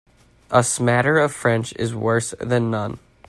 [0.49, 2.97] A smatter of French is worse than none.